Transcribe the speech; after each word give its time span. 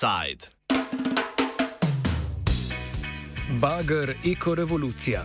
Offside. 0.00 0.48
Bager 3.60 4.14
ekorevolucija. 4.24 5.24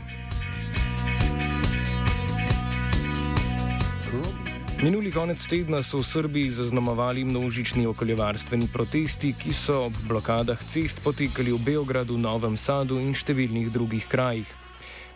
Minuli 4.83 5.11
konec 5.11 5.47
tedna 5.47 5.83
so 5.83 5.97
v 5.97 6.03
Srbiji 6.03 6.51
zaznamovali 6.51 7.23
množični 7.23 7.87
okoljevarstveni 7.87 8.67
protesti, 8.73 9.31
ki 9.39 9.53
so 9.53 9.85
ob 9.85 9.93
blokadah 10.07 10.59
cest 10.67 10.99
potekali 11.03 11.55
v 11.55 11.63
Beogradu, 11.65 12.17
Novem 12.17 12.57
Sadu 12.57 12.99
in 12.99 13.15
številnih 13.15 13.71
drugih 13.71 14.11
krajih. 14.11 14.64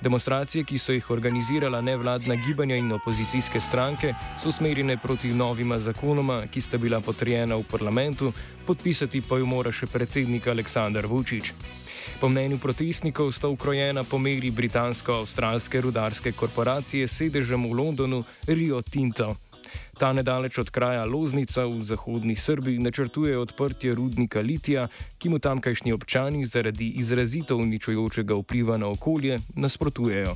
Demonstracije, 0.01 0.63
ki 0.63 0.77
so 0.79 0.93
jih 0.95 1.09
organizirala 1.11 1.81
nevladna 1.81 2.35
gibanja 2.35 2.75
in 2.75 2.91
opozicijske 2.91 3.61
stranke, 3.61 4.13
so 4.39 4.51
smerjene 4.51 4.97
proti 4.97 5.33
novima 5.33 5.79
zakonoma, 5.79 6.45
ki 6.47 6.61
sta 6.61 6.77
bila 6.77 7.01
potrjena 7.01 7.55
v 7.55 7.65
parlamentu, 7.71 8.31
podpisati 8.65 9.21
pa 9.21 9.37
jo 9.37 9.45
mora 9.45 9.71
še 9.71 9.91
predsednik 9.91 10.47
Aleksandar 10.47 11.07
Vučić. 11.07 11.51
Po 12.21 12.29
mnenju 12.29 12.57
protestnikov 12.63 13.31
sta 13.35 13.51
ukrojena 13.51 14.03
po 14.03 14.17
meri 14.17 14.51
britansko-avstralske 14.51 15.81
rudarske 15.81 16.31
korporacije 16.31 17.07
s 17.07 17.19
sedežem 17.19 17.67
v 17.67 17.75
Londonu 17.75 18.23
Rio 18.47 18.81
Tinto. 18.81 19.35
Ta 19.99 20.13
nedaleč 20.13 20.57
od 20.57 20.69
kraja 20.69 21.03
Loznica 21.05 21.65
v 21.67 21.83
zahodni 21.83 22.35
Srbiji 22.35 22.79
načrtuje 22.79 23.37
odprtje 23.37 23.95
rudnika 23.95 24.39
litija, 24.39 24.87
ki 25.17 25.29
mu 25.29 25.39
tamkajšnji 25.39 25.91
občani 25.91 26.45
zaradi 26.45 26.87
izrazito 27.03 27.57
uničujočega 27.57 28.35
vpliva 28.35 28.77
na 28.77 28.87
okolje 28.87 29.41
nasprotujejo. 29.55 30.35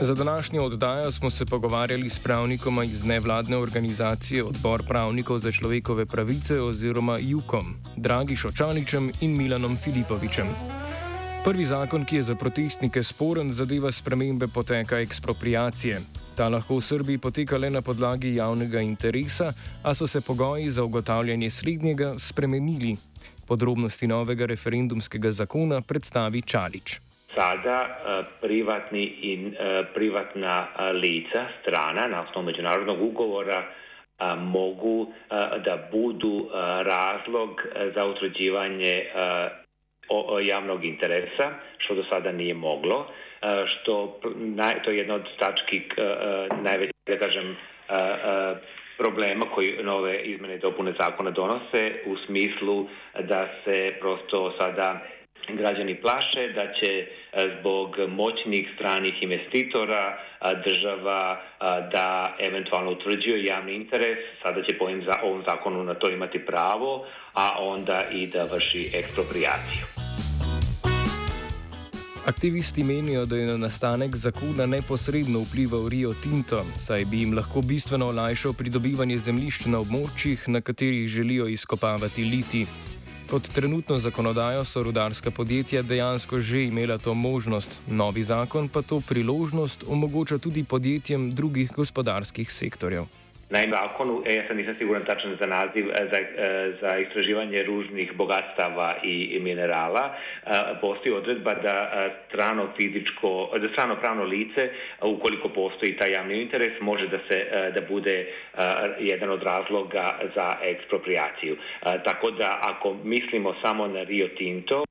Za 0.00 0.14
današnjo 0.14 0.62
oddajo 0.62 1.10
smo 1.12 1.30
se 1.30 1.46
pogovarjali 1.46 2.10
s 2.10 2.18
pravnikoma 2.18 2.84
iz 2.84 3.04
nevladne 3.04 3.56
organizacije 3.56 4.44
Odbor 4.44 4.82
pravnikov 4.88 5.38
za 5.38 5.52
človekove 5.52 6.06
pravice 6.06 6.60
oziroma 6.60 7.18
JUKOM, 7.18 7.74
Dragi 7.96 8.36
Šočaničem 8.36 9.12
in 9.20 9.36
Milanom 9.36 9.76
Filipovičem. 9.76 10.46
Prvi 11.44 11.64
zakon, 11.64 12.04
ki 12.04 12.16
je 12.16 12.22
za 12.22 12.34
protestnike 12.36 13.00
sporen, 13.02 13.52
zadeva 13.52 13.88
spremembe 13.92 14.44
poteka 14.54 14.98
ekspropriacije. 15.00 16.00
Ta 16.36 16.48
lahko 16.52 16.76
v 16.76 16.84
Srbiji 16.84 17.18
poteka 17.18 17.56
le 17.56 17.70
na 17.72 17.80
podlagi 17.80 18.34
javnega 18.36 18.82
interesa, 18.84 19.48
a 19.82 19.94
so 19.94 20.06
se 20.06 20.20
pogoji 20.20 20.68
za 20.70 20.84
ugotavljanje 20.84 21.50
slednjega 21.50 22.12
spremenili. 22.18 22.96
Podrobnosti 23.48 24.06
novega 24.06 24.46
referendumskega 24.46 25.32
zakona 25.32 25.80
predstavi 25.80 26.42
Čalič. 26.42 27.00
Sada 27.34 27.78
uh, 27.88 28.26
privatni 28.40 29.04
in 29.32 29.46
uh, 29.46 29.88
privatna 29.94 30.68
uh, 30.68 30.92
lica, 31.00 31.48
strana 31.62 32.04
na 32.06 32.20
osnovu 32.28 32.46
međunarodnog 32.46 33.00
ugovora, 33.02 33.64
mogu 34.36 35.12
da 35.64 35.88
budu 35.92 36.50
razlog 36.84 37.50
za 37.94 38.06
utvrđivanje 38.06 39.04
javnog 40.42 40.84
interesa, 40.84 41.50
što 41.78 41.94
do 41.94 42.04
sada 42.12 42.32
nije 42.32 42.54
moglo, 42.54 43.06
e, 43.42 43.46
što 43.66 44.20
to 44.84 44.90
je 44.90 44.98
jedna 44.98 45.14
od 45.14 45.24
tački 45.38 45.76
e, 45.76 46.02
e, 46.02 46.48
najvećeg, 46.62 46.94
da 47.06 47.18
kažem, 47.18 47.56
problema 48.98 49.46
koji 49.54 49.82
nove 49.82 50.22
izmene 50.22 50.54
i 50.54 50.58
dopune 50.58 50.92
zakona 50.98 51.30
donose 51.30 51.92
u 52.06 52.16
smislu 52.26 52.88
da 53.20 53.48
se 53.64 53.94
prosto 54.00 54.54
sada 54.58 55.00
građani 55.48 55.94
plaše 55.94 56.48
da 56.54 56.72
će 56.72 57.06
zbog 57.60 57.96
moćnih 58.08 58.68
stranih 58.74 59.22
investitora 59.22 60.18
država 60.64 61.40
da 61.92 62.36
eventualno 62.38 62.90
utvrđuje 62.90 63.44
javni 63.44 63.74
interes, 63.74 64.18
sada 64.42 64.62
će 64.62 64.78
po 64.78 64.84
ovom 65.22 65.42
zakonu 65.46 65.84
na 65.84 65.94
to 65.94 66.10
imati 66.10 66.46
pravo, 66.46 67.06
a 67.34 67.50
onda 67.58 68.04
i 68.12 68.26
da 68.26 68.44
vrši 68.44 68.90
ekspropriaciju. 68.94 70.09
Aktivisti 72.30 72.84
menijo, 72.84 73.26
da 73.26 73.36
je 73.36 73.46
na 73.46 73.56
nastanek 73.56 74.16
zakona 74.16 74.66
neposredno 74.66 75.40
vplival 75.40 75.88
Rio 75.88 76.14
Tinto, 76.22 76.64
saj 76.76 77.04
bi 77.04 77.18
jim 77.20 77.32
lahko 77.34 77.60
bistveno 77.60 78.06
olajšal 78.06 78.52
pridobivanje 78.52 79.16
zemljišč 79.18 79.64
na 79.66 79.80
območjih, 79.82 80.44
na 80.46 80.60
katerih 80.60 81.08
želijo 81.08 81.48
izkopavati 81.50 82.24
liti. 82.24 82.66
Pod 83.30 83.50
trenutno 83.50 83.98
zakonodajo 83.98 84.64
so 84.64 84.82
rudarska 84.82 85.30
podjetja 85.30 85.82
dejansko 85.82 86.40
že 86.40 86.64
imela 86.64 86.98
to 86.98 87.14
možnost, 87.14 87.80
novi 87.88 88.22
zakon 88.22 88.68
pa 88.68 88.82
to 88.82 89.00
priložnost 89.08 89.84
omogoča 89.88 90.38
tudi 90.38 90.64
podjetjem 90.64 91.34
drugih 91.34 91.72
gospodarskih 91.76 92.52
sektorjev. 92.52 93.10
Naime, 93.50 93.76
e, 94.26 94.34
ja 94.34 94.46
sam 94.46 94.56
nisam 94.56 94.74
siguran 94.78 95.04
tačan 95.04 95.36
za 95.40 95.46
naziv, 95.46 95.88
e, 95.90 96.08
za, 96.12 96.18
e, 96.18 96.72
za 96.80 96.98
istraživanje 96.98 97.62
ružnih 97.62 98.12
bogatstava 98.14 98.94
i 99.02 99.38
minerala, 99.40 100.04
e, 100.10 100.50
postoji 100.80 101.14
odredba 101.14 101.54
da 101.54 101.76
strano 102.28 102.68
fizičko, 102.76 103.50
da 103.58 103.68
strano 103.68 103.96
pravno 104.00 104.24
lice, 104.24 104.68
ukoliko 105.02 105.48
postoji 105.48 105.96
taj 105.96 106.12
javni 106.12 106.42
interes, 106.42 106.80
može 106.80 107.08
da 107.08 107.18
se 107.30 107.46
da 107.74 107.80
bude 107.88 108.26
jedan 108.98 109.30
od 109.30 109.42
razloga 109.42 110.18
za 110.34 110.56
ekspropriaciju. 110.62 111.56
Tako 112.04 112.30
da 112.30 112.58
ako 112.62 112.94
mislimo 113.04 113.54
samo 113.62 113.86
na 113.86 114.02
Rio 114.02 114.28
Tinto, 114.28 114.84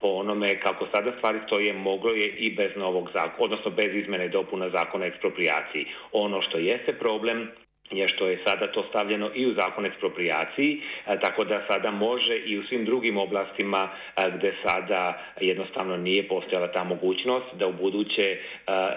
po 0.00 0.08
onome 0.08 0.60
kako 0.60 0.86
sada 0.94 1.12
stvari 1.16 1.38
stoje, 1.46 1.72
moglo 1.72 2.10
je 2.10 2.26
i 2.26 2.54
bez 2.54 2.70
novog 2.76 3.10
zakona, 3.12 3.34
odnosno 3.38 3.70
bez 3.70 3.94
izmene 3.94 4.26
i 4.26 4.28
dopuna 4.28 4.70
zakona 4.70 5.06
ekspropriaciji. 5.06 5.86
Ono 6.12 6.42
što 6.42 6.58
jeste 6.58 6.92
problem 6.92 7.48
je 7.90 8.08
što 8.08 8.26
je 8.28 8.42
sada 8.46 8.72
to 8.72 8.84
stavljeno 8.88 9.30
i 9.34 9.46
u 9.46 9.54
zakon 9.54 9.86
ekspropriaciji, 9.86 10.82
tako 11.20 11.44
da 11.44 11.66
sada 11.70 11.90
može 11.90 12.36
i 12.36 12.58
u 12.58 12.62
svim 12.62 12.84
drugim 12.84 13.18
oblastima 13.18 13.88
gde 14.34 14.54
sada 14.66 15.22
jednostavno 15.40 15.96
nije 15.96 16.28
postojala 16.28 16.72
ta 16.72 16.84
mogućnost 16.84 17.46
da 17.54 17.66
u 17.66 17.72
buduće 17.72 18.38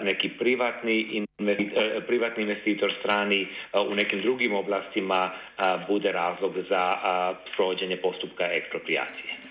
neki 0.02 0.28
privatni 0.28 1.24
privatni 2.06 2.42
investitor 2.42 2.94
strani 3.00 3.46
u 3.90 3.94
nekim 3.94 4.20
drugim 4.22 4.54
oblastima 4.54 5.30
bude 5.88 6.12
razlog 6.12 6.54
za 6.68 6.94
provođenje 7.56 7.96
postupka 7.96 8.44
ekspropriacije. 8.52 9.41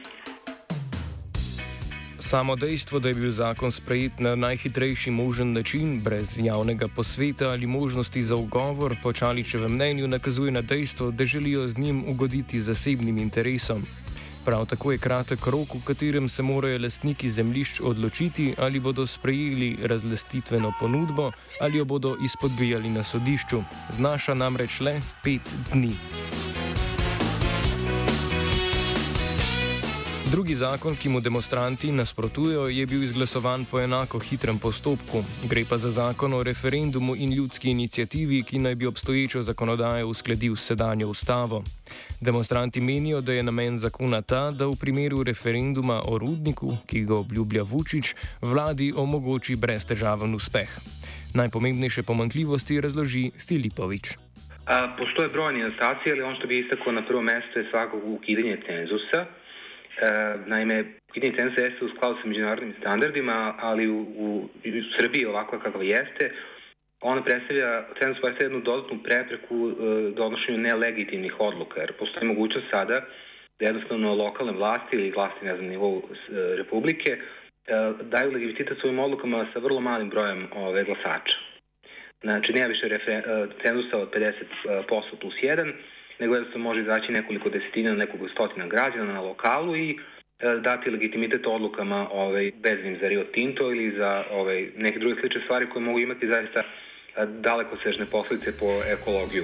Samo 2.21 2.55
dejstvo, 2.55 2.99
da 2.99 3.07
je 3.07 3.15
bil 3.15 3.31
zakon 3.31 3.71
sprejet 3.71 4.19
na 4.19 4.35
najhitrejši 4.35 5.11
možen 5.11 5.53
način, 5.53 5.99
brez 6.03 6.39
javnega 6.39 6.87
posveta 6.87 7.49
ali 7.49 7.67
možnosti 7.67 8.23
za 8.23 8.35
ugovor, 8.35 8.95
po 9.03 9.13
Čaličevem 9.13 9.71
mnenju 9.71 10.07
nakazuje 10.07 10.51
na 10.51 10.61
dejstvo, 10.61 11.11
da 11.11 11.25
želijo 11.25 11.67
z 11.67 11.77
njim 11.77 12.03
ugoditi 12.07 12.61
zasebnim 12.61 13.17
interesom. 13.17 13.85
Prav 14.45 14.65
tako 14.65 14.91
je 14.91 14.97
kratek 14.97 15.47
rok, 15.47 15.73
v 15.75 15.83
katerem 15.85 16.29
se 16.29 16.43
morajo 16.43 16.79
lastniki 16.79 17.29
zemljišč 17.29 17.81
odločiti, 17.83 18.53
ali 18.57 18.79
bodo 18.79 19.07
sprejeli 19.07 19.77
razlastitveno 19.83 20.73
ponudbo 20.79 21.31
ali 21.59 21.77
jo 21.77 21.85
bodo 21.85 22.15
izpodbijali 22.25 22.89
na 22.89 23.03
sodišču. 23.03 23.63
Znaša 23.89 24.33
namreč 24.33 24.79
le 24.79 25.01
pet 25.23 25.55
dni. 25.73 25.95
Drugi 30.31 30.55
zakon, 30.55 30.95
ki 30.95 31.09
mu 31.09 31.19
demonstranti 31.19 31.89
nasprotujejo, 31.91 32.69
je 32.71 32.85
bil 32.87 33.03
izglasovan 33.03 33.65
po 33.71 33.79
enako 33.79 34.19
hitrem 34.19 34.59
postopku. 34.59 35.23
Gre 35.43 35.65
pa 35.69 35.77
za 35.77 35.89
zakon 35.91 36.33
o 36.33 36.43
referendumu 36.43 37.15
in 37.15 37.33
ljudski 37.33 37.71
inicijativi, 37.71 38.43
ki 38.43 38.59
naj 38.59 38.75
bi 38.75 38.85
obstoječo 38.85 39.41
zakonodajo 39.41 40.07
uskladil 40.07 40.55
s 40.55 40.67
sedanjo 40.67 41.07
ustavo. 41.07 41.63
Demonstranti 42.21 42.81
menijo, 42.81 43.21
da 43.21 43.33
je 43.33 43.43
namen 43.43 43.77
zakona 43.77 44.21
ta, 44.21 44.51
da 44.51 44.65
v 44.65 44.75
primeru 44.79 45.23
referenduma 45.23 46.01
o 46.05 46.17
rudniku, 46.17 46.77
ki 46.87 47.01
ga 47.01 47.15
obljublja 47.15 47.63
Vučić, 47.63 48.15
vladi 48.41 48.93
omogoči 48.95 49.55
breztežaven 49.55 50.35
uspeh. 50.35 50.79
Najpomembnejše 51.33 52.03
pomankljivosti 52.03 52.81
razloži 52.81 53.31
Filipovič. 53.47 54.15
Postoje 54.97 55.29
brojni 55.29 55.59
nedostaci, 55.59 56.11
ali 56.11 56.21
on 56.21 56.35
što 56.35 56.47
bi 56.47 56.59
istakao 56.59 56.91
na 56.93 57.05
prvo 57.07 57.21
mesto 57.21 57.59
je 57.59 57.69
svakog 57.71 58.01
ukidanje 58.05 58.57
cenzusa. 58.67 59.40
E, 60.01 60.37
naime, 60.45 60.83
pitanje 61.13 61.37
cenzusa 61.37 61.61
jeste 61.61 61.85
u 61.85 61.89
skladu 61.95 62.15
sa 62.21 62.27
međunarodnim 62.27 62.73
standardima, 62.79 63.55
ali 63.59 63.87
u, 63.87 63.99
u, 63.99 64.49
u 64.65 64.83
Srbiji 64.97 65.25
ovako 65.25 65.59
kako 65.59 65.81
jeste, 65.81 66.31
ona 67.01 67.23
predstavlja, 67.23 67.83
cenzus 67.99 68.21
predstavlja 68.21 68.45
jednu 68.45 68.61
dodatnu 68.61 69.03
prepreku 69.03 69.57
e, 69.69 69.73
donošenju 70.11 70.57
nelegitimnih 70.57 71.39
odluka, 71.39 71.81
jer 71.81 71.93
postoji 71.93 72.27
mogućnost 72.27 72.67
sada 72.71 73.05
da 73.59 73.65
jednostavno 73.65 74.15
lokalne 74.15 74.51
vlasti 74.51 74.95
ili 74.95 75.11
vlasti 75.11 75.45
na 75.45 75.53
nivou 75.53 75.97
e, 75.97 76.55
Republike 76.55 77.17
daju 78.01 78.31
legitimitet 78.31 78.77
svojim 78.79 78.99
odlukama 78.99 79.47
sa 79.53 79.59
vrlo 79.59 79.79
malim 79.79 80.09
brojem 80.09 80.47
ove, 80.55 80.83
glasača. 80.83 81.37
Znači, 82.21 82.53
nema 82.53 82.67
više 82.67 82.87
refer, 82.87 83.13
e, 83.13 83.47
cenzusa 83.63 83.97
od 83.97 84.09
50% 84.65 85.15
plus 85.21 85.33
1, 85.43 85.73
nego 86.21 86.35
jednostavno 86.35 86.69
može 86.69 86.81
izaći 86.81 87.11
nekoliko 87.11 87.49
desetina, 87.49 87.91
nekoliko 87.95 88.27
stotina 88.35 88.67
građana 88.67 89.13
na 89.13 89.21
lokalu 89.21 89.75
i 89.75 89.89
e, 89.91 89.95
dati 90.63 90.89
legitimitet 90.89 91.47
odlukama 91.47 92.07
ovaj, 92.11 92.51
veznim 92.63 92.97
za 93.01 93.07
Rio 93.07 93.23
Tinto 93.23 93.71
ili 93.71 93.97
za 93.97 94.23
ovaj, 94.31 94.69
neke 94.77 94.99
druge 94.99 95.15
slične 95.21 95.41
stvari 95.43 95.69
koje 95.69 95.85
mogu 95.85 95.99
imati 95.99 96.27
zaista 96.33 96.61
daleko 97.27 97.77
sežne 97.83 98.05
posljedice 98.05 98.51
po 98.59 98.69
ekologiju. 98.95 99.43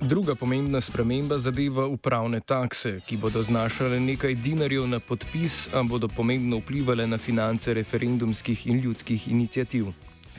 Druga 0.00 0.34
pomembna 0.34 0.80
sprememba 0.80 1.38
zadeva 1.38 1.86
upravne 1.86 2.40
takse, 2.40 3.00
ki 3.08 3.16
bodo 3.16 3.42
znašale 3.42 4.00
nekaj 4.00 4.34
dinarjev 4.34 4.86
na 4.86 5.00
podpis, 5.00 5.74
a 5.74 5.82
bodo 5.82 6.08
pomembno 6.08 6.56
vplivali 6.56 7.06
na 7.06 7.18
finance 7.18 7.74
referendumskih 7.74 8.66
in 8.66 8.80
ljudskih 8.80 9.28
inicijativ. 9.28 9.84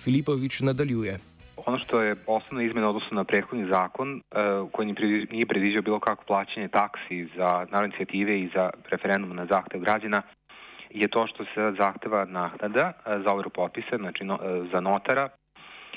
Filipovič 0.03 0.59
nadaljuje. 0.59 1.34
Ono 1.65 1.79
što 1.79 2.01
je 2.01 2.15
osnovna 2.27 2.63
izmena 2.63 2.89
odnosno 2.89 3.15
na 3.15 3.23
prethodni 3.23 3.65
zakon, 3.69 4.13
uh, 4.15 4.71
koji 4.71 4.87
nije 5.31 5.45
predviđao 5.45 5.81
bilo 5.81 5.99
kako 5.99 6.23
plaćanje 6.23 6.67
taksi 6.67 7.27
za 7.37 7.65
narodne 7.71 7.85
inicijative 7.85 8.39
i 8.39 8.49
za 8.55 8.69
referendum 8.91 9.35
na 9.35 9.45
zahtev 9.45 9.81
građana, 9.81 10.21
je 10.89 11.07
to 11.07 11.27
što 11.27 11.45
se 11.45 11.73
zahteva 11.77 12.25
naknada 12.25 12.91
uh, 12.95 13.23
za 13.23 13.33
overu 13.33 13.49
potpisa, 13.49 13.97
znači 13.97 14.23
no, 14.23 14.33
uh, 14.35 14.71
za 14.71 14.79
notara, 14.79 15.29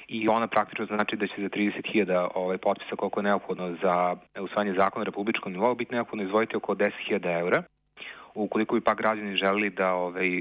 i 0.09 0.29
ona 0.29 0.47
praktično 0.47 0.87
znači 0.87 1.17
da 1.17 1.27
će 1.27 1.35
za 1.39 1.49
30.000 1.49 2.29
ovaj, 2.35 2.59
potpisa 2.59 2.97
koliko 2.97 3.21
je 3.21 3.25
neophodno 3.25 3.77
za 3.83 4.17
usvajanje 4.41 4.75
zakona 4.79 5.05
na 5.05 5.11
republičkom 5.11 5.53
nivou 5.53 5.75
biti 5.75 5.95
neophodno 5.95 6.25
izvojiti 6.25 6.57
oko 6.57 6.75
10.000 6.75 7.39
eura. 7.41 7.63
Ukoliko 8.35 8.75
bi 8.75 8.81
pa 8.81 8.95
građani 8.95 9.37
želeli 9.37 9.71
da 9.71 9.95
ovaj, 9.95 10.41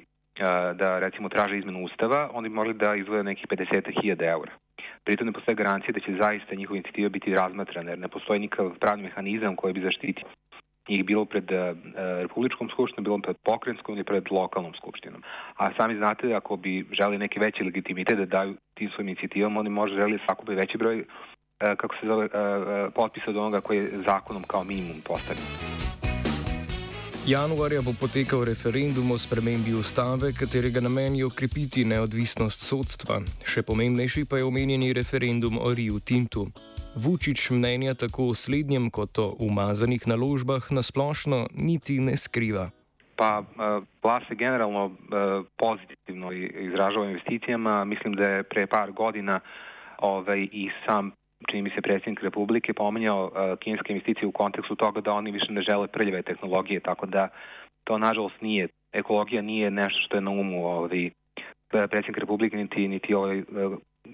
da 0.73 0.99
recimo 0.99 1.29
traže 1.29 1.57
izmenu 1.57 1.83
ustava, 1.83 2.29
oni 2.33 2.49
bi 2.49 2.55
mogli 2.55 2.73
da 2.73 2.95
izvoje 2.95 3.23
nekih 3.23 3.47
50.000 3.47 4.31
eura. 4.31 4.51
Pritom 5.03 5.27
ne 5.27 5.33
postoje 5.33 5.55
garancije 5.55 5.93
da 5.93 5.99
će 5.99 6.17
zaista 6.21 6.55
njihova 6.55 6.77
inicijativa 6.77 7.09
biti 7.09 7.35
razmatrana, 7.35 7.89
jer 7.89 7.99
ne 7.99 8.07
postoji 8.07 8.39
nikakav 8.39 8.71
pravni 8.79 9.03
mehanizam 9.03 9.55
koji 9.55 9.73
bi 9.73 9.81
zaštitio 9.81 10.27
njih 10.89 11.05
bilo 11.05 11.25
pred 11.25 11.51
uh, 11.51 11.77
Republičkom 12.21 12.69
skupštinom, 12.69 13.03
bilo 13.03 13.17
pred 13.17 13.35
Pokrenskom 13.43 13.95
ili 13.95 14.03
pred 14.03 14.23
lokalnom 14.31 14.73
skupštinom. 14.73 15.23
A 15.57 15.69
sami 15.77 15.95
znate, 15.95 16.33
ako 16.33 16.55
bi 16.55 16.85
želi 16.91 17.17
neki 17.17 17.39
veći 17.39 17.63
legitimitet 17.63 18.17
da 18.17 18.25
daju 18.25 18.55
tim 18.73 18.89
svojim 18.89 19.09
inicijativom, 19.09 19.57
oni 19.57 19.69
možda 19.69 19.97
želi 19.97 20.19
sakupi 20.27 20.55
veći 20.55 20.77
broj, 20.77 20.99
uh, 20.99 21.05
kako 21.77 21.95
se 21.95 22.07
zove, 22.07 22.25
uh, 22.25 22.93
potpisa 22.95 23.29
od 23.29 23.37
onoga 23.37 23.61
koji 23.61 23.77
je 23.77 23.91
zakonom 24.05 24.43
kao 24.43 24.63
minimum 24.63 25.01
postavljen. 25.05 25.96
Januarja 27.27 27.81
bo 27.81 27.91
potekal 27.91 28.45
referendum 28.47 29.11
o 29.11 29.17
spremembi 29.19 29.73
ustave, 29.75 30.29
katerega 30.31 30.79
namen 30.79 31.15
je 31.15 31.25
okrepiti 31.25 31.83
neodvisnost 31.83 32.61
sodstva. 32.63 33.17
Še 33.43 33.65
pomembnejši 33.67 34.23
pa 34.31 34.39
je 34.39 34.45
omenjeni 34.47 34.93
referendum 34.95 35.57
o 35.59 35.73
Riju 35.75 35.99
Tintu. 35.99 36.45
Vučić 36.95 37.49
mnenja 37.51 37.97
tako 37.99 38.29
o 38.31 38.37
slednjem 38.43 38.87
kot 38.95 39.19
o 39.19 39.27
umazanih 39.43 40.07
naložbah 40.07 40.71
nasplošno 40.71 41.41
niti 41.51 41.99
ne 41.99 42.15
skriva. 42.15 42.69
Pa 43.19 43.43
vlast 44.03 44.31
se 44.31 44.39
generalno 44.39 44.95
pozitivno 45.59 46.31
izražava 46.31 47.05
o 47.05 47.09
investicijama. 47.11 47.83
Mislim 47.83 48.15
da 48.15 48.37
je 48.37 48.43
pre 48.43 48.67
par 48.71 48.91
godina 48.91 49.39
ovaj, 49.99 50.47
i 50.51 50.69
sam 50.85 51.11
čini 51.49 51.61
mi 51.61 51.69
se 51.69 51.81
predsjednik 51.81 52.23
Republike 52.23 52.73
pominjao 52.73 53.25
uh, 53.25 53.59
kineske 53.59 53.93
investicije 53.93 54.27
u 54.27 54.31
kontekstu 54.31 54.75
toga 54.75 55.01
da 55.01 55.13
oni 55.13 55.31
više 55.31 55.51
ne 55.51 55.61
žele 55.61 55.87
prljave 55.87 56.21
tehnologije, 56.21 56.79
tako 56.79 57.05
da 57.05 57.29
to 57.83 57.97
nažalost 57.97 58.41
nije, 58.41 58.67
ekologija 58.93 59.41
nije 59.41 59.71
nešto 59.71 59.99
što 60.05 60.17
je 60.17 60.21
na 60.21 60.31
umu 60.31 60.65
ovaj, 60.65 61.09
predsjednik 61.69 62.17
Republike 62.17 62.57
niti, 62.57 62.87
niti 62.87 63.13
ovaj, 63.13 63.43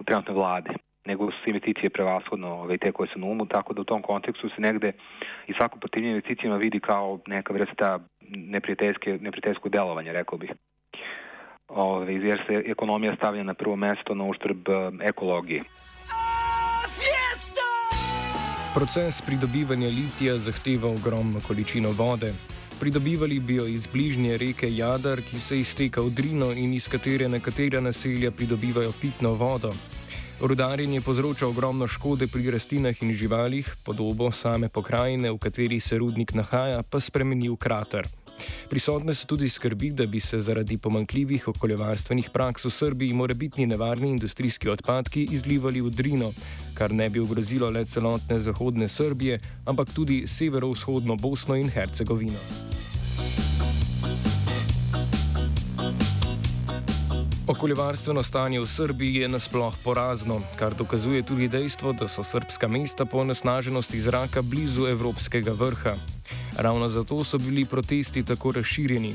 trenutne 0.06 0.34
vlade 0.34 0.74
nego 1.06 1.32
su 1.32 1.50
investicije 1.50 1.90
prevashodno 1.90 2.48
ovaj, 2.48 2.78
te 2.78 2.92
koje 2.92 3.10
su 3.14 3.20
na 3.20 3.28
umu, 3.28 3.46
tako 3.46 3.74
da 3.74 3.82
u 3.82 3.84
tom 3.84 4.02
kontekstu 4.02 4.50
se 4.50 4.62
negde 4.62 4.92
i 5.48 5.54
svako 5.54 5.80
protivljenje 5.80 6.16
investicijama 6.16 6.58
vidi 6.58 6.80
kao 6.80 7.20
neka 7.28 7.54
vrsta 7.54 8.00
neprijateljskog 9.20 9.72
delovanja, 9.72 10.12
rekao 10.12 10.38
bih. 10.38 10.52
Ove, 11.68 12.04
ovaj, 12.04 12.28
jer 12.28 12.44
se 12.48 12.64
ekonomija 12.66 13.16
stavlja 13.16 13.44
na 13.44 13.54
prvo 13.54 13.76
mesto 13.76 14.16
na 14.16 14.24
uštrb 14.24 14.68
ekologije. 15.02 15.64
Proces 18.74 19.22
pridobivanja 19.22 19.88
litija 19.88 20.40
zahteva 20.40 20.90
ogromno 20.90 21.42
količino 21.48 21.92
vode. 21.92 22.34
Pridobivali 22.80 23.40
bi 23.40 23.56
jo 23.56 23.68
iz 23.68 23.88
bližnje 23.88 24.38
reke 24.38 24.76
Jadar, 24.76 25.22
ki 25.22 25.40
se 25.40 25.60
izteka 25.60 26.02
v 26.02 26.10
Drino 26.10 26.52
in 26.52 26.74
iz 26.74 26.88
katere 26.88 27.28
nekatera 27.30 27.82
naselja 27.82 28.32
pridobivajo 28.32 28.94
pitno 29.02 29.34
vodo. 29.34 29.76
Rudarjenje 30.42 31.02
povzroča 31.02 31.48
ogromno 31.48 31.88
škode 31.88 32.28
pri 32.28 32.52
rastlinah 32.52 33.04
in 33.04 33.14
živalih, 33.14 33.76
podobo 33.86 34.32
same 34.32 34.70
pokrajine, 34.70 35.32
v 35.32 35.38
kateri 35.38 35.80
se 35.80 35.98
rudnik 35.98 36.34
nahaja, 36.34 36.82
pa 36.84 37.00
spremeni 37.00 37.50
v 37.50 37.56
krater. 37.56 38.10
Prisotne 38.70 39.14
so 39.14 39.28
tudi 39.28 39.50
skrbi, 39.50 39.92
da 39.92 40.06
bi 40.06 40.20
se 40.20 40.42
zaradi 40.42 40.78
pomankljivih 40.78 41.48
okoljevarstvenih 41.48 42.30
praks 42.34 42.66
v 42.66 42.70
Srbiji 42.70 43.14
morebitni 43.14 43.66
nevarni 43.66 44.10
industrijski 44.10 44.70
odpadki 44.70 45.28
izlivali 45.32 45.82
v 45.82 45.90
Drino, 45.90 46.32
kar 46.74 46.94
ne 46.94 47.10
bi 47.10 47.20
ogrozilo 47.20 47.70
le 47.70 47.86
celotne 47.86 48.40
zahodne 48.40 48.88
Srbije, 48.88 49.40
ampak 49.66 49.94
tudi 49.94 50.24
severovzhodno 50.28 51.16
Bosno 51.16 51.56
in 51.56 51.70
Hercegovino. 51.70 52.40
Okoljevarstveno 57.54 58.24
stanje 58.24 58.60
v 58.60 58.66
Srbiji 58.66 59.16
je 59.16 59.28
nasploh 59.30 59.76
porazno, 59.84 60.42
kar 60.58 60.74
dokazuje 60.74 61.22
tudi 61.22 61.46
dejstvo, 61.48 61.94
da 61.94 62.08
so 62.10 62.24
srpska 62.26 62.68
mesta 62.68 63.06
po 63.06 63.22
onesnaženosti 63.22 64.00
zraka 64.02 64.42
blizu 64.42 64.88
evropskega 64.90 65.54
vrha. 65.54 65.94
Ravno 66.58 66.90
zato 66.90 67.24
so 67.24 67.38
bili 67.38 67.66
protesti 67.66 68.24
tako 68.26 68.52
razširjeni. 68.52 69.14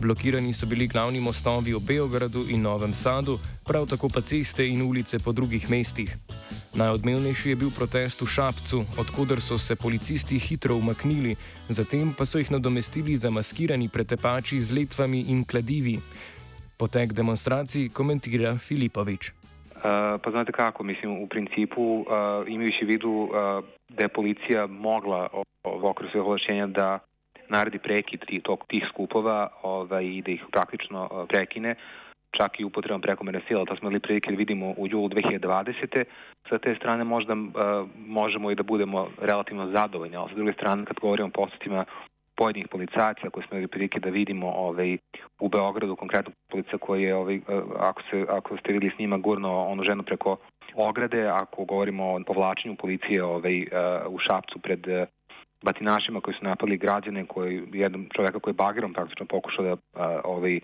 Blokirani 0.00 0.52
so 0.52 0.66
bili 0.66 0.86
glavni 0.86 1.20
mostovi 1.20 1.72
v 1.74 1.80
Beogradu 1.80 2.44
in 2.48 2.60
Novem 2.62 2.94
Sadu, 2.94 3.38
prav 3.64 3.86
tako 3.86 4.08
pa 4.08 4.20
ceste 4.20 4.68
in 4.68 4.82
ulice 4.82 5.18
po 5.18 5.32
drugih 5.32 5.70
mestih. 5.70 6.16
Najodmevnejši 6.74 7.48
je 7.48 7.56
bil 7.56 7.70
protest 7.70 8.20
v 8.20 8.26
Šapcu, 8.26 8.84
odkuder 8.96 9.40
so 9.40 9.58
se 9.58 9.76
policisti 9.76 10.38
hitro 10.38 10.76
umaknili, 10.76 11.36
zatem 11.68 12.12
pa 12.14 12.26
so 12.26 12.38
jih 12.38 12.50
nadomestili 12.50 13.16
zamaskirani 13.16 13.88
pretepači 13.88 14.60
z 14.60 14.72
letvami 14.72 15.24
in 15.32 15.44
kladivi. 15.44 16.00
Potek 16.78 17.12
demonstracij 17.12 17.88
komentira 17.90 18.54
Filipovič. 18.54 19.34
Uh, 19.78 19.82
pa 20.22 20.30
znate 20.30 20.52
kako, 20.52 20.84
mislim, 20.84 21.24
v 21.24 21.28
principu 21.28 21.82
uh, 21.82 22.06
imajući 22.46 22.84
vidu 22.84 23.10
uh, 23.10 23.30
da 23.88 24.04
je 24.04 24.08
policija 24.08 24.66
mogla 24.66 25.28
v 25.64 25.84
okviru 25.84 26.10
svojih 26.10 26.26
ovlašćenja 26.26 26.66
da 26.66 26.98
naredi 27.48 27.78
prekid 27.78 28.20
tih, 28.26 28.42
tog, 28.42 28.64
tih 28.68 28.84
skupova 28.92 29.48
ovaj, 29.62 30.04
i 30.04 30.22
da 30.22 30.30
ih 30.30 30.44
praktično 30.52 31.08
uh, 31.10 31.28
prekine, 31.28 31.74
čak 32.30 32.60
i 32.60 32.64
upotrebom 32.64 33.00
prekomerne 33.00 33.40
sile, 33.48 33.64
to 33.64 33.76
smo 33.76 33.88
imali 33.88 34.00
prilike 34.00 34.30
da 34.30 34.36
vidimo 34.36 34.70
u 34.76 34.86
julu 34.86 35.08
2020. 35.08 36.04
Sa 36.48 36.58
te 36.58 36.74
strane 36.74 37.04
možda 37.04 37.34
uh, 37.34 37.50
možemo 38.06 38.50
i 38.50 38.54
da 38.54 38.62
budemo 38.62 39.08
relativno 39.20 39.70
zadovoljni, 39.70 40.16
ali 40.16 40.30
sa 40.30 40.34
druge 40.36 40.52
strane 40.52 40.84
kad 40.84 40.96
govorimo 41.00 41.28
o 41.28 41.36
postotima 41.42 41.84
pojedinih 42.38 42.68
policajaca 42.68 43.30
koje 43.30 43.44
smo 43.44 43.56
imali 43.56 43.68
prilike 43.68 44.00
da 44.00 44.10
vidimo 44.10 44.48
ovaj, 44.66 44.98
u 45.40 45.48
Beogradu, 45.48 45.96
konkretno 45.96 46.32
polica 46.50 46.78
koji 46.78 47.02
je, 47.02 47.14
ovaj, 47.14 47.40
ako, 47.90 48.02
se, 48.10 48.26
ako 48.28 48.56
ste 48.56 48.72
videli 48.72 48.92
s 48.94 48.98
njima, 48.98 49.18
gurno 49.18 49.50
onu 49.72 49.82
ženu 49.84 50.02
preko 50.02 50.36
ograde, 50.74 51.26
ako 51.26 51.64
govorimo 51.64 52.04
o 52.14 52.20
povlačenju 52.26 52.76
policije 52.76 53.24
ovaj, 53.24 53.56
u 54.08 54.18
Šapcu 54.18 54.58
pred 54.58 54.86
batinašima 55.62 56.20
koji 56.20 56.34
su 56.34 56.44
napali 56.44 56.76
građane, 56.76 57.26
koji, 57.26 57.62
jednom 57.72 58.06
čoveka 58.16 58.38
koji 58.38 58.52
je 58.52 58.62
bagerom 58.64 58.92
praktično 58.92 59.26
pokušao 59.26 59.64
da 59.64 59.76
ovaj, 60.24 60.60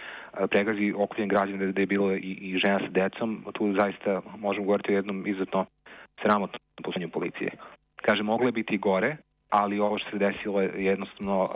pregazi 0.51 0.93
okupljen 0.97 1.29
građan 1.29 1.73
da 1.73 1.81
je 1.81 1.87
bilo 1.87 2.13
i, 2.13 2.39
i 2.41 2.59
žena 2.59 2.79
sa 2.79 2.89
decom, 2.89 3.45
tu 3.53 3.73
zaista 3.73 4.21
možemo 4.39 4.67
govoriti 4.67 4.93
o 4.93 4.97
jednom 4.97 5.27
izuzetno 5.27 5.67
sramotnom 6.23 6.61
posljednju 6.85 7.11
policije. 7.11 7.51
Kaže, 7.97 8.23
moglo 8.23 8.53
biti 8.53 8.79
gore, 8.79 9.17
ali 9.55 9.81
ovo 9.81 9.99
što 9.99 10.11
se 10.11 10.19
desilo 10.19 10.61
je 10.61 10.85
jednostavno 10.85 11.43
uh, 11.43 11.51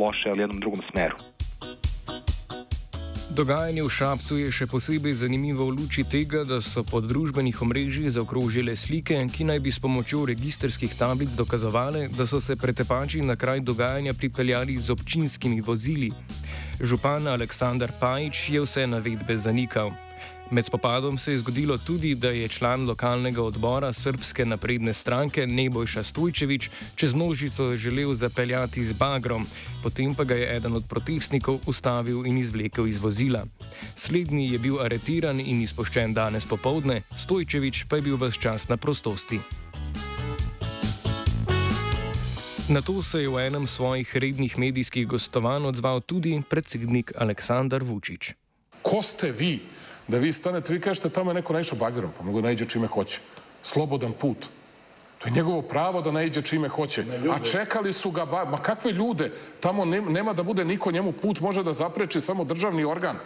loše, 0.00 0.30
ali 0.30 0.40
jednom 0.40 0.60
drugom 0.60 0.82
smeru. 0.90 1.16
Dogajanje 3.32 3.82
v 3.82 3.88
Šapcu 3.88 4.36
je 4.36 4.48
še 4.52 4.66
posebej 4.68 5.14
zanimivo 5.16 5.64
v 5.64 5.76
luči 5.80 6.04
tega, 6.04 6.42
da 6.44 6.60
so 6.60 6.84
po 6.84 7.00
družbenih 7.00 7.56
omrežjih 7.64 8.12
zaokrožile 8.12 8.76
slike, 8.76 9.16
ki 9.32 9.46
naj 9.48 9.60
bi 9.64 9.72
s 9.72 9.80
pomočjo 9.80 10.26
registerskih 10.28 10.92
tablic 10.92 11.32
dokazovale, 11.32 12.08
da 12.12 12.28
so 12.28 12.40
se 12.44 12.56
pretepači 12.60 13.24
na 13.24 13.36
kraj 13.36 13.64
dogajanja 13.64 14.12
pripeljali 14.12 14.76
z 14.76 14.92
občinskimi 14.92 15.64
vozili. 15.64 16.12
Župan 16.80 17.28
Aleksandar 17.32 17.96
Pajič 18.00 18.50
je 18.52 18.60
vse 18.64 18.84
navedbe 18.86 19.36
zanikal. 19.36 19.96
Med 20.52 20.64
spopadom 20.64 21.18
se 21.18 21.32
je 21.32 21.38
zgodilo 21.38 21.78
tudi, 21.78 22.14
da 22.14 22.30
je 22.30 22.48
član 22.48 22.84
lokalnega 22.84 23.42
odbora 23.42 23.92
Srpske 23.92 24.44
napredne 24.44 24.94
stranke 24.94 25.46
Nebojša 25.46 26.02
Stojčevič 26.02 26.70
čez 26.94 27.14
množico 27.14 27.76
želel 27.76 28.12
zapeljati 28.12 28.84
z 28.84 28.92
bagrom, 28.92 29.46
potem 29.82 30.14
pa 30.14 30.24
ga 30.24 30.34
je 30.34 30.56
eden 30.56 30.76
od 30.76 30.84
protestnikov 30.88 31.60
ustavil 31.66 32.26
in 32.26 32.38
izvlekel 32.38 32.86
iz 32.86 32.98
vozila. 32.98 33.46
Slednji 33.96 34.52
je 34.52 34.58
bil 34.58 34.80
aretiran 34.80 35.40
in 35.40 35.62
izpoščen 35.62 36.14
danes 36.14 36.46
popovdne, 36.46 37.02
Stojčevič 37.16 37.86
pa 37.88 37.96
je 37.96 38.02
bil 38.02 38.20
vse 38.20 38.40
čas 38.40 38.68
na 38.68 38.76
prostosti. 38.76 39.40
Na 42.68 42.82
to 42.82 43.02
se 43.02 43.22
je 43.22 43.28
v 43.28 43.46
enem 43.46 43.66
svojih 43.66 44.16
rednih 44.16 44.58
medijskih 44.58 45.06
gostovanj 45.06 45.64
odzval 45.64 46.00
tudi 46.00 46.42
predsednik 46.48 47.12
Aleksandar 47.16 47.84
Vučić. 47.84 48.34
Ko 48.82 49.02
ste 49.02 49.32
vi 49.32 49.60
da 50.08 50.18
vi 50.18 50.32
stanete, 50.32 50.72
vi 50.72 50.80
kažete 50.80 51.10
tamo 51.10 51.30
je 51.30 51.34
neko 51.34 51.52
naišao 51.52 51.78
bagerom, 51.78 52.10
pa 52.18 52.24
mogu 52.24 52.40
da 52.40 52.46
naiđe 52.46 52.64
čime 52.64 52.86
hoće. 52.86 53.20
Slobodan 53.62 54.12
put. 54.12 54.46
To 55.18 55.28
je 55.28 55.32
njegovo 55.32 55.62
pravo 55.62 56.02
da 56.02 56.10
naiđe 56.10 56.42
čime 56.42 56.68
hoće. 56.68 57.04
A 57.34 57.38
čekali 57.44 57.92
su 57.92 58.10
ga, 58.10 58.24
ma 58.24 58.58
kakve 58.62 58.92
ljude? 58.92 59.32
Tamo 59.60 59.84
nema 59.84 60.32
da 60.32 60.42
bude 60.42 60.64
niko 60.64 60.90
njemu 60.92 61.12
put, 61.12 61.40
može 61.40 61.62
da 61.62 61.72
zapreči 61.72 62.20
samo 62.20 62.44
državni 62.44 62.84
organ. 62.84 63.16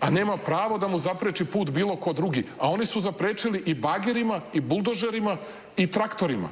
A 0.00 0.10
nema 0.10 0.36
pravo 0.36 0.78
da 0.78 0.88
mu 0.88 0.98
zapreči 0.98 1.44
put 1.44 1.70
bilo 1.70 1.96
ko 1.96 2.12
drugi. 2.12 2.46
A 2.58 2.70
oni 2.70 2.86
su 2.86 3.00
zaprečili 3.00 3.62
i 3.66 3.74
bagerima, 3.74 4.40
i 4.52 4.60
buldožerima, 4.60 5.36
i 5.76 5.86
traktorima. 5.86 6.48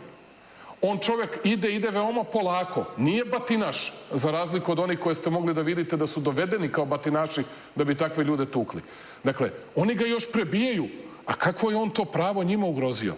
On 0.83 0.99
čovjek 0.99 1.39
ide, 1.45 1.75
ide 1.75 1.91
veoma 1.91 2.25
polako. 2.25 2.85
Nije 2.97 3.25
batinaš, 3.25 3.93
za 4.11 4.31
razliku 4.31 4.73
od 4.73 4.79
onih 4.79 4.99
koje 4.99 5.15
ste 5.15 5.31
mogli 5.31 5.55
da 5.55 5.63
vidite 5.63 5.97
da 5.97 6.07
su 6.07 6.21
dovedeni 6.21 6.69
kao 6.73 6.87
batinaši 6.87 7.43
da 7.75 7.85
bi 7.85 7.95
takve 7.95 8.25
ljude 8.25 8.47
tukli. 8.47 8.83
Dakle, 9.25 9.51
oni 9.77 9.95
ga 9.95 10.07
još 10.07 10.33
prebijaju. 10.33 10.89
A 11.27 11.35
kako 11.35 11.71
je 11.71 11.77
on 11.77 11.91
to 11.91 12.05
pravo 12.05 12.45
njima 12.45 12.67
ugrozio? 12.67 13.15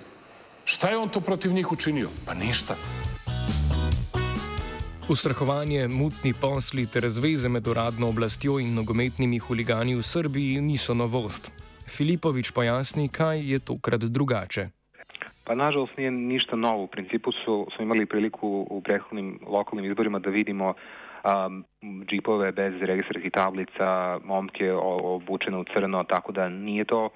Šta 0.65 0.89
je 0.89 0.97
on 0.97 1.09
to 1.09 1.21
protiv 1.21 1.53
njih 1.53 1.73
učinio? 1.73 2.09
Pa 2.27 2.35
ništa. 2.35 2.77
Ustrahovanje, 5.09 5.89
mutni 5.89 6.35
posli 6.35 6.87
ter 6.87 7.11
zveze 7.11 7.49
med 7.49 7.67
uradno 7.67 8.09
oblastjo 8.09 8.59
in 8.59 8.75
nogometnimi 8.75 9.39
huligani 9.39 9.95
v 9.95 10.03
Srbiji 10.03 10.61
niso 10.61 10.95
novost. 10.95 11.51
Filipovič 11.89 12.51
pojasni, 12.51 13.09
kaj 13.09 13.53
je 13.53 13.59
tokrat 13.59 14.01
drugače. 14.01 14.69
Pa 15.45 15.55
nažalost 15.55 15.97
nije 15.97 16.11
ništa 16.11 16.57
novo. 16.57 16.83
U 16.83 16.87
principu 16.87 17.33
su, 17.33 17.67
smo 17.77 17.83
imali 17.85 18.07
priliku 18.07 18.67
u 18.71 18.81
prethodnim 18.81 19.39
lokalnim 19.47 19.91
izborima 19.91 20.19
da 20.19 20.31
vidimo 20.31 20.75
um, 21.25 21.65
džipove 22.07 22.53
bez 22.53 22.75
registarskih 22.81 23.33
tablica, 23.33 24.19
momke 24.25 24.73
obučene 24.73 25.59
u 25.59 25.65
crno, 25.65 26.05
tako 26.05 26.33
da 26.33 26.49
nije 26.49 26.85
to 26.85 27.09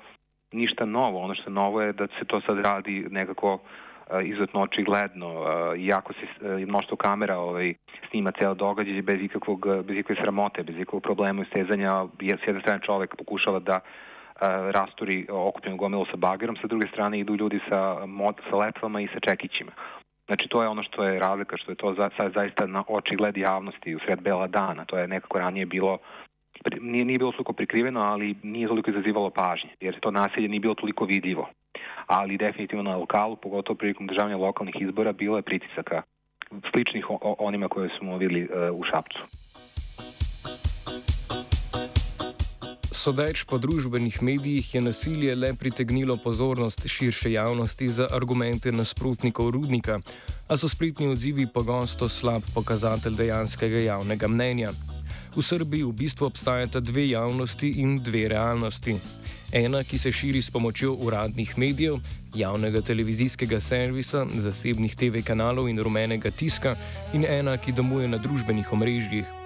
ništa 0.52 0.84
novo. 0.84 1.20
Ono 1.20 1.34
što 1.34 1.50
je 1.50 1.54
novo 1.54 1.82
je 1.82 1.92
da 1.92 2.06
se 2.18 2.24
to 2.26 2.40
sad 2.40 2.58
radi 2.58 3.06
nekako 3.10 3.54
uh, 3.54 3.60
izuzetno 4.24 4.60
očigledno. 4.60 5.40
Uh, 5.40 5.46
iako 5.78 6.12
se 6.12 6.26
uh, 6.46 6.68
mnoštvo 6.68 6.96
kamera 6.96 7.38
ovaj, 7.38 7.74
snima 8.10 8.30
ceo 8.40 8.54
događaj 8.54 9.02
bez 9.02 9.20
ikakvog, 9.22 9.66
bez 9.84 9.96
ikakve 9.96 10.16
sramote, 10.22 10.62
bez 10.62 10.76
ikakvog 10.76 11.02
problema 11.02 11.42
istezanja, 11.42 12.04
s 12.20 12.46
jedne 12.46 12.60
strane 12.60 12.80
čovek 12.86 13.16
pokušava 13.16 13.58
da 13.58 13.80
rasturi 14.70 15.26
okupljenu 15.30 15.76
gomilu 15.76 16.06
sa 16.10 16.16
bagerom, 16.16 16.56
sa 16.56 16.66
druge 16.66 16.88
strane 16.88 17.18
idu 17.18 17.36
ljudi 17.36 17.60
sa, 17.68 18.06
mod, 18.06 18.34
sa 18.50 18.56
letvama 18.56 19.00
i 19.00 19.08
sa 19.08 19.20
čekićima. 19.20 19.72
Znači 20.26 20.48
to 20.48 20.62
je 20.62 20.68
ono 20.68 20.82
što 20.82 21.04
je 21.04 21.18
razlika, 21.18 21.56
što 21.56 21.72
je 21.72 21.76
to 21.76 21.94
za, 21.94 22.10
sad 22.16 22.32
zaista 22.34 22.66
na 22.66 22.84
oči 22.88 23.16
gled 23.16 23.36
javnosti 23.36 23.94
u 23.94 23.98
sred 23.98 24.20
bela 24.20 24.46
dana. 24.46 24.84
To 24.84 24.98
je 24.98 25.08
nekako 25.08 25.38
ranije 25.38 25.66
bilo 25.66 25.98
nije, 26.80 27.04
nije 27.04 27.18
bilo 27.18 27.32
toliko 27.32 27.52
prikriveno, 27.52 28.00
ali 28.00 28.36
nije 28.42 28.68
toliko 28.68 28.90
izazivalo 28.90 29.30
pažnje, 29.30 29.70
jer 29.80 30.00
to 30.00 30.10
nasilje 30.10 30.48
nije 30.48 30.60
bilo 30.60 30.74
toliko 30.74 31.04
vidljivo. 31.04 31.48
Ali 32.06 32.36
definitivno 32.36 32.82
na 32.82 32.96
lokalu, 32.96 33.36
pogotovo 33.36 33.76
prilikom 33.76 34.06
državanja 34.06 34.36
lokalnih 34.36 34.74
izbora, 34.80 35.12
bilo 35.12 35.36
je 35.36 35.42
pritisaka 35.42 36.02
sličnih 36.72 37.06
onima 37.20 37.68
koje 37.68 37.90
smo 37.98 38.16
videli 38.16 38.42
uh, 38.42 38.80
u 38.80 38.84
Šapcu. 38.84 39.18
Sodeč 42.98 43.44
po 43.46 43.60
družbenih 43.62 44.16
medijih 44.26 44.74
je 44.74 44.80
nasilje 44.82 45.34
le 45.38 45.52
pritegnilo 45.54 46.16
pozornost 46.16 46.86
širše 46.86 47.30
javnosti 47.32 47.88
za 47.88 48.08
argumente 48.10 48.72
nasprotnikov 48.72 49.50
rudnika, 49.54 50.00
a 50.48 50.56
so 50.56 50.68
spletni 50.68 51.06
odzivi 51.06 51.46
pogosto 51.46 52.08
slab 52.08 52.42
pokazatelj 52.54 53.14
dejanskega 53.20 53.84
javnega 53.84 54.28
mnenja. 54.28 54.72
V 55.36 55.46
Srbiji 55.46 55.84
v 55.86 55.94
bistvu 55.94 56.26
obstajata 56.26 56.80
dve 56.80 57.06
javnosti 57.08 57.70
in 57.70 58.00
dve 58.02 58.26
realnosti. 58.34 58.98
Ena, 59.52 59.84
ki 59.84 59.98
se 59.98 60.12
širi 60.12 60.42
s 60.42 60.50
pomočjo 60.50 60.96
uradnih 60.98 61.54
medijev, 61.58 62.00
javnega 62.34 62.82
televizijskega 62.82 63.60
servisa, 63.60 64.26
zasebnih 64.34 64.96
TV 64.96 65.22
kanalov 65.22 65.70
in 65.70 65.78
rumenega 65.78 66.30
tiska, 66.30 66.74
in 67.14 67.24
ena, 67.24 67.56
ki 67.62 67.72
domuje 67.72 68.08
na 68.08 68.18
družbenih 68.18 68.72
omrežjih. 68.72 69.38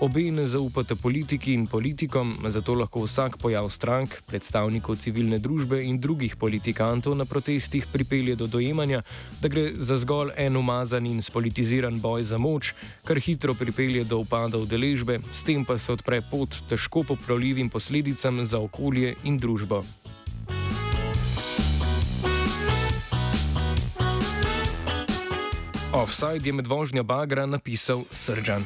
Obe 0.00 0.30
ne 0.32 0.46
zaupate 0.46 0.96
politiki 0.96 1.52
in 1.52 1.66
politikom, 1.66 2.30
zato 2.48 2.72
lahko 2.74 3.02
vsak 3.04 3.34
pojav 3.36 3.66
strank, 3.68 4.14
predstavnikov 4.24 4.96
civilne 4.96 5.36
družbe 5.38 5.82
in 5.84 5.98
drugih 6.00 6.38
politikantov 6.40 7.12
na 7.20 7.26
protestih 7.28 7.84
pripelje 7.92 8.38
do 8.40 8.46
dojemanja, 8.48 9.02
da 9.42 9.52
gre 9.52 9.74
za 9.76 10.00
zgolj 10.00 10.32
en 10.40 10.56
umazan 10.56 11.04
in 11.06 11.20
spolitiziran 11.20 12.00
boj 12.00 12.24
za 12.32 12.40
moč, 12.40 12.72
kar 13.04 13.20
hitro 13.20 13.52
pripelje 13.54 14.08
do 14.08 14.24
upada 14.24 14.56
udeležbe, 14.56 15.20
s 15.36 15.44
tem 15.44 15.68
pa 15.68 15.76
se 15.76 15.92
odpre 15.92 16.22
pot 16.30 16.62
težko 16.68 17.04
popravljivim 17.04 17.68
posledicam 17.68 18.40
za 18.46 18.58
okolje 18.58 19.16
in 19.24 19.36
družbo. 19.36 19.84
Offside 25.92 26.48
je 26.48 26.52
med 26.52 26.66
vožnjo 26.66 27.04
bagra 27.04 27.44
napisal 27.46 28.08
Srdžan. 28.12 28.64